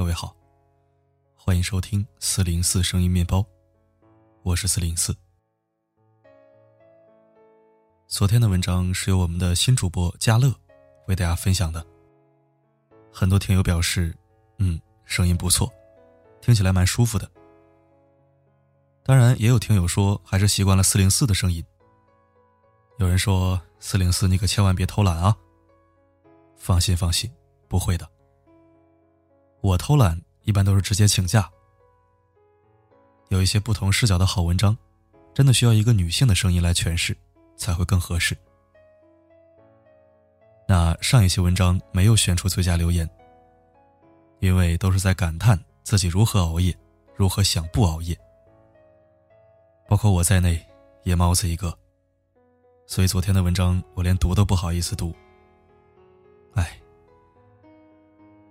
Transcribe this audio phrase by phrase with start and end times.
[0.00, 0.34] 各位好，
[1.36, 3.44] 欢迎收听四零四声音面包，
[4.42, 5.14] 我是四零四。
[8.06, 10.50] 昨天的文章是由我们的新主播嘉乐
[11.06, 11.84] 为大家分享的，
[13.12, 14.16] 很多听友表示，
[14.56, 15.70] 嗯，声音不错，
[16.40, 17.30] 听起来蛮舒服的。
[19.02, 21.62] 当然，也有听友说还是习惯了四零四的声音。
[22.96, 25.36] 有人说四零四，你可千万别偷懒啊！
[26.56, 27.30] 放心，放心，
[27.68, 28.10] 不会的。
[29.62, 31.50] 我偷懒一般都是直接请假。
[33.28, 34.76] 有一些不同视角的好文章，
[35.34, 37.16] 真的需要一个女性的声音来诠释，
[37.56, 38.36] 才会更合适。
[40.66, 43.08] 那上一期文章没有选出最佳留言，
[44.38, 46.74] 因为都是在感叹自己如何熬夜，
[47.14, 48.18] 如何想不熬夜。
[49.88, 50.64] 包括我在内，
[51.02, 51.76] 夜猫子一个，
[52.86, 55.14] 所以昨天的文章我连读都不好意思读。
[56.54, 56.79] 哎。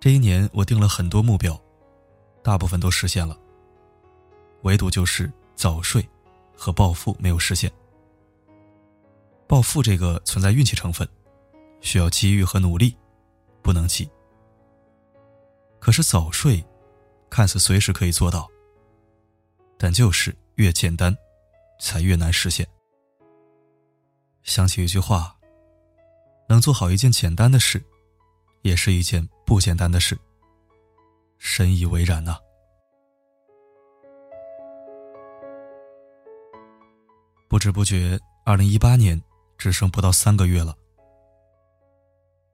[0.00, 1.60] 这一年，我定了很多目标，
[2.42, 3.38] 大部分都实现了，
[4.62, 6.08] 唯独就是早睡
[6.56, 7.70] 和暴富没有实现。
[9.46, 11.06] 暴富这个存在运气成分，
[11.82, 12.96] 需要机遇和努力，
[13.60, 14.08] 不能急。
[15.78, 16.64] 可是早睡，
[17.28, 18.48] 看似随时可以做到，
[19.76, 21.14] 但就是越简单，
[21.78, 22.66] 才越难实现。
[24.44, 25.36] 想起一句话：
[26.48, 27.84] 能做好一件简单的事，
[28.62, 29.28] 也是一件。
[29.50, 30.16] 不简单的事，
[31.38, 32.38] 深以为然呐。
[37.48, 39.20] 不知不觉，二零一八年
[39.58, 40.72] 只剩不到三个月了。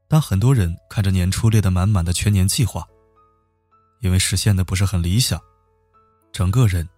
[0.09, 2.89] 当很多人看着年初列的满满的全年计划，
[4.01, 5.39] 因为实现的不是很理想，
[6.33, 6.89] 整个人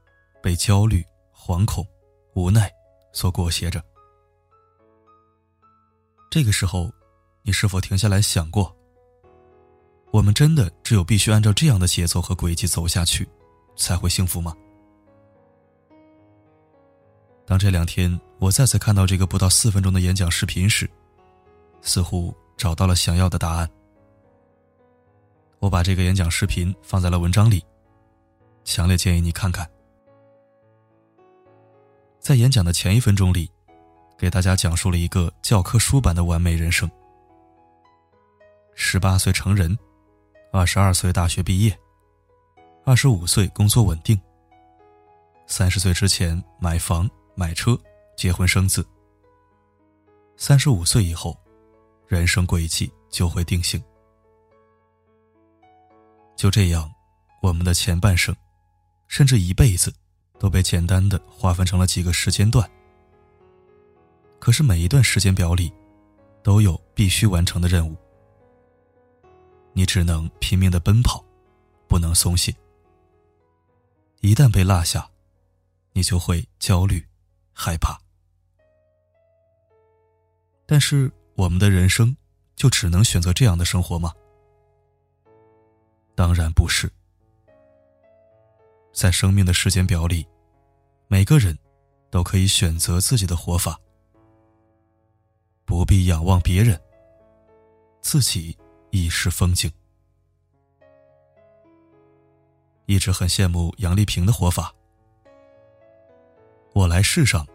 [0.41, 1.85] 被焦虑、惶恐、
[2.37, 2.73] 无奈
[3.12, 3.83] 所裹挟着。
[6.31, 6.89] 这个时候，
[7.43, 8.78] 你是否停下来想过？
[10.11, 13.29] 我们真的只有必须按照这样的节奏和轨迹走下去，
[13.77, 14.57] 才会幸福吗？
[17.47, 20.89] 当这两天我再次看到这个不到四分钟的演讲视频时，
[21.83, 23.69] 似乎找到了想要的答案。
[25.59, 27.63] 我把这个演讲视频放在了文章里，
[28.65, 29.69] 强烈建议你看看。
[32.19, 33.51] 在演讲的前一分钟里，
[34.19, 36.91] 给大家讲述了一个教科书般的完美人生：
[38.75, 39.79] 十八岁成人。
[40.50, 41.78] 二十二岁大学毕业，
[42.84, 44.19] 二十五岁工作稳定。
[45.47, 47.78] 三十岁之前买房买车，
[48.16, 48.84] 结婚生子。
[50.38, 51.38] 三十五岁以后，
[52.06, 53.82] 人生轨迹就会定性。
[56.34, 56.91] 就这样，
[57.42, 58.34] 我们的前半生，
[59.06, 59.92] 甚至一辈子，
[60.38, 62.69] 都被简单的划分成了几个时间段。
[64.38, 65.70] 可是每一段时间表里，
[66.42, 67.94] 都有必须完成的任务。
[69.78, 71.25] 你只能拼命的奔跑，
[71.87, 72.53] 不能松懈。
[74.22, 75.09] 一旦被落下，
[75.93, 77.06] 你就会焦虑、
[77.53, 77.97] 害怕。
[80.66, 82.16] 但是，我们的人生
[82.56, 84.12] 就只能选择这样的生活吗？
[86.16, 86.91] 当然不是。
[88.93, 90.27] 在生命的时间表里，
[91.06, 91.56] 每个人
[92.10, 93.78] 都可以选择自己的活法，
[95.65, 96.83] 不必仰望别人，
[98.00, 98.59] 自己。
[98.91, 99.71] 亦是风景。
[102.87, 104.75] 一直很羡慕杨丽萍的活法。
[106.72, 107.47] 我来世上，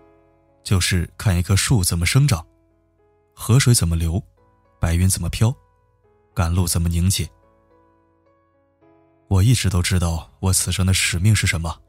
[0.63, 2.45] 就是看一棵树怎么生长，
[3.33, 4.21] 河水怎么流，
[4.79, 5.55] 白云怎么飘，
[6.33, 7.27] 赶路怎么凝结。
[9.27, 11.81] 我一直都知道我此生的使命是什么。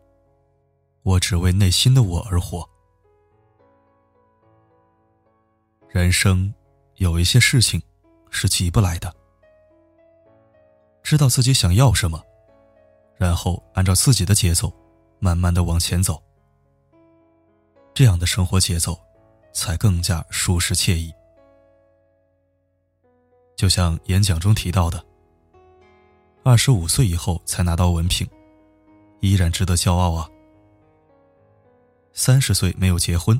[1.02, 2.66] 我只为内心的我而活。
[5.90, 6.52] 人生
[6.96, 7.82] 有一些事情
[8.30, 9.14] 是急不来的。
[11.04, 12.20] 知道自己想要什么，
[13.18, 14.72] 然后按照自己的节奏，
[15.18, 16.20] 慢慢的往前走。
[17.92, 18.98] 这样的生活节奏，
[19.52, 21.12] 才更加舒适惬意。
[23.54, 25.04] 就像演讲中提到的，
[26.42, 28.26] 二十五岁以后才拿到文凭，
[29.20, 30.26] 依然值得骄傲啊。
[32.14, 33.38] 三十岁没有结婚，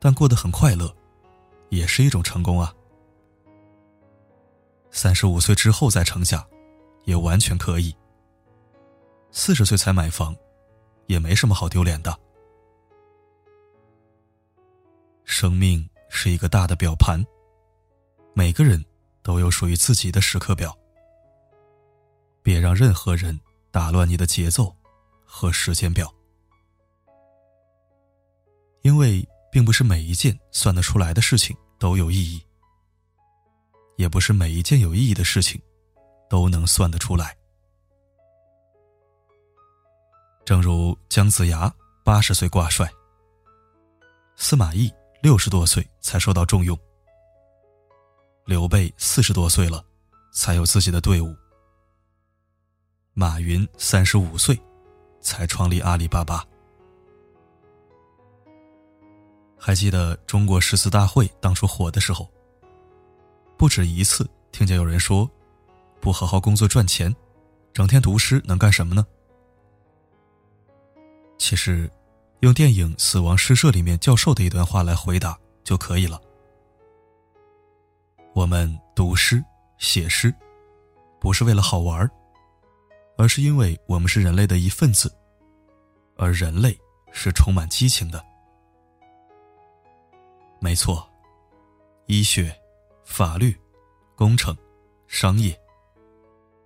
[0.00, 0.92] 但过得很快乐，
[1.68, 2.74] 也是一种成功啊。
[4.90, 6.44] 三十五岁之后再成家。
[7.04, 7.94] 也完全可以。
[9.30, 10.36] 四十岁才买房，
[11.06, 12.16] 也没什么好丢脸的。
[15.24, 17.24] 生命是一个大的表盘，
[18.34, 18.84] 每个人
[19.22, 20.76] 都有属于自己的时刻表。
[22.42, 23.40] 别让任何人
[23.70, 24.74] 打乱你的节奏
[25.24, 26.14] 和时间表，
[28.82, 32.44] 因为并不是每一件算得出来的事情都有意义，
[33.96, 35.60] 也不是每一件有意义的事情。
[36.34, 37.36] 都能算得出来。
[40.44, 41.72] 正如姜子牙
[42.02, 42.90] 八十岁挂帅，
[44.34, 44.92] 司马懿
[45.22, 46.76] 六十多岁才受到重用，
[48.46, 49.84] 刘备四十多岁了
[50.32, 51.32] 才有自己的队伍，
[53.12, 54.60] 马云三十五岁
[55.20, 56.44] 才创立阿里巴巴。
[59.56, 62.28] 还记得中国诗词大会当初火的时候，
[63.56, 65.30] 不止一次听见有人说
[66.04, 67.16] ：“不好好工作赚钱，
[67.72, 69.06] 整天读诗能干什么呢？”
[71.38, 71.90] 其实，
[72.40, 76.20] 用电影《死亡诗社》里面教授的一段话来回答就可以了。
[78.34, 79.42] 我们读诗、
[79.78, 80.32] 写诗，
[81.18, 82.08] 不是为了好玩
[83.16, 85.10] 而是因为我们是人类的一份子，
[86.18, 86.78] 而人类
[87.12, 88.22] 是充满激情的。
[90.60, 91.08] 没错，
[92.08, 92.54] 医学、
[93.06, 93.58] 法律、
[94.14, 94.54] 工程、
[95.06, 95.58] 商业，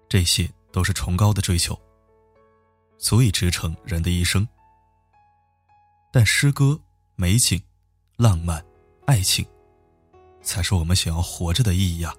[0.08, 1.78] 这些都是崇高的追求，
[2.96, 4.46] 足以支撑人的一生。
[6.10, 6.81] 但诗歌、
[7.14, 7.62] 美景、
[8.16, 8.64] 浪漫、
[9.06, 9.46] 爱情，
[10.43, 12.14] 才是我们想要活着的意义呀！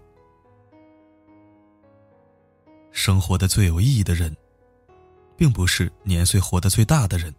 [2.91, 4.35] 生活的最有意义的人，
[5.35, 7.33] 并不是年岁活得最大的人，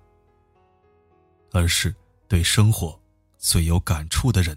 [1.52, 1.94] 而是
[2.26, 2.98] 对生活。
[3.42, 4.54] 最有感触的人，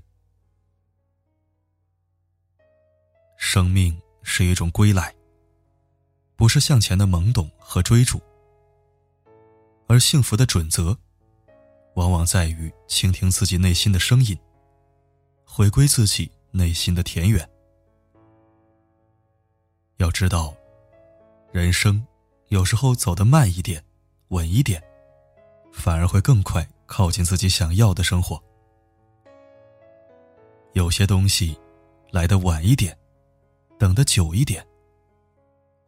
[3.37, 5.15] 生命是一种归来，
[6.35, 8.19] 不是向前的懵懂和追逐，
[9.87, 10.97] 而幸福的准则，
[11.95, 14.37] 往往在于倾听自己内心的声音，
[15.45, 17.47] 回归自己内心的田园。
[19.97, 20.53] 要知道，
[21.51, 22.05] 人生
[22.47, 23.83] 有时候走得慢一点、
[24.29, 24.83] 稳一点，
[25.71, 28.41] 反而会更快靠近自己想要的生活。
[30.73, 31.55] 有些东西
[32.11, 32.97] 来的晚一点，
[33.77, 34.65] 等的久一点，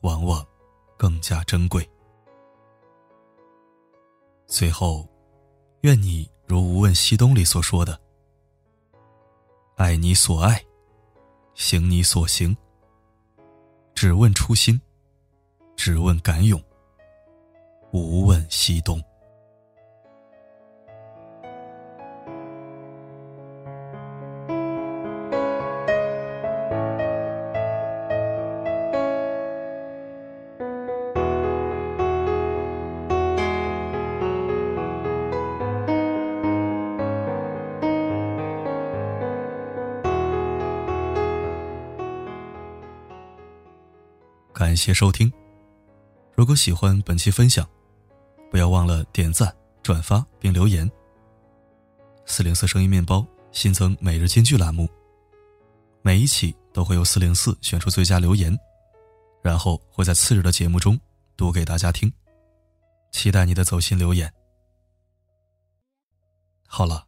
[0.06, 0.46] 往往
[0.96, 1.90] 更加珍贵。
[4.46, 5.04] 最后，
[5.82, 8.00] 愿你如《无问西东》里所说的
[9.78, 10.64] ：“爱你所爱，
[11.56, 12.56] 行你所行，
[13.96, 14.80] 只问初心，
[15.76, 16.64] 只问敢勇，
[17.92, 19.04] 无问西东。”
[44.56, 45.30] 感谢收听。
[46.34, 47.70] 如果喜欢本期分享，
[48.50, 49.54] 不要忘了点赞、
[49.84, 50.90] 转发并留言。
[52.26, 54.88] 四零四声音面包新增每日金句栏目，
[56.02, 58.58] 每一期都会有四零四选出最佳留言，
[59.42, 60.98] 然后会在次日的节目中
[61.36, 62.10] 读给大家听。
[63.12, 64.34] 期待你的走心留言。
[66.66, 67.06] 好了，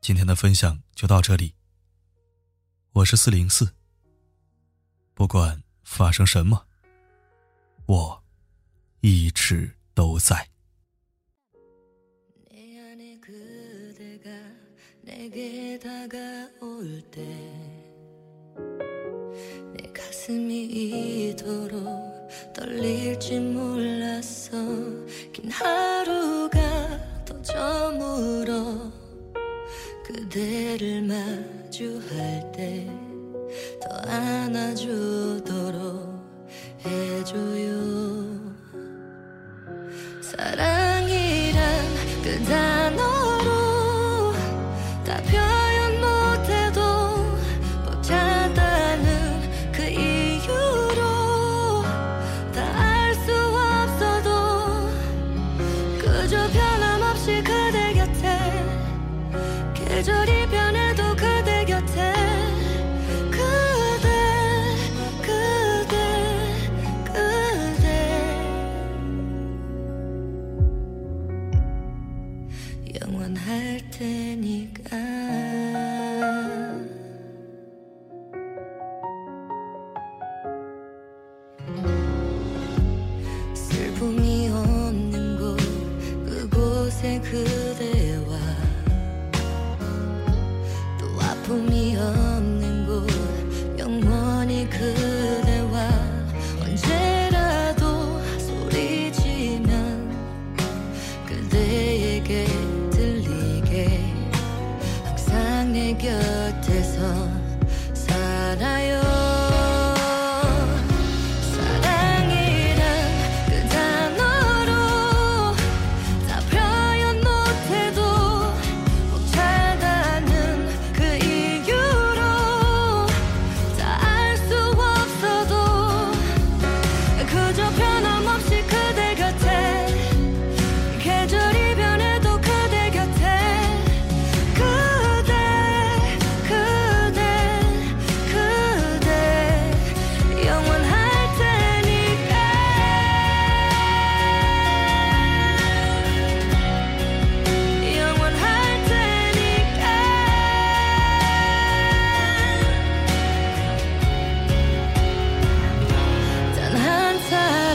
[0.00, 1.54] 今天的分享就到这里。
[2.94, 3.72] 我是四零四，
[5.14, 5.63] 不管。
[5.84, 6.66] 发生什么？
[7.86, 8.22] 我
[9.00, 10.48] 一直都在。
[42.44, 43.03] 座の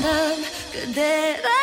[0.02, 1.59] 사람 그대라.